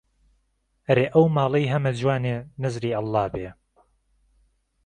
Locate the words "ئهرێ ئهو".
0.85-1.23